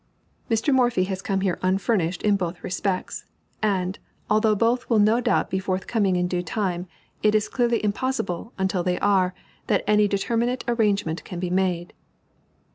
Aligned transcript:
Mr. 0.49 0.73
Morphy 0.73 1.03
has 1.03 1.21
come 1.21 1.41
here 1.41 1.59
unfurnished 1.61 2.23
in 2.23 2.35
both 2.35 2.63
respects; 2.63 3.25
and, 3.61 3.99
although 4.31 4.55
both 4.55 4.89
will 4.89 4.97
no 4.97 5.19
doubt 5.21 5.51
be 5.51 5.59
forthcoming 5.59 6.15
in 6.15 6.27
due 6.27 6.41
time, 6.41 6.87
it 7.21 7.35
is 7.35 7.47
clearly 7.47 7.83
impossible, 7.85 8.51
until 8.57 8.81
they 8.81 8.97
are, 8.97 9.35
that 9.67 9.83
any 9.85 10.07
determinate 10.07 10.63
arrangement 10.67 11.23
can 11.23 11.39
be 11.39 11.51
made. 11.51 11.93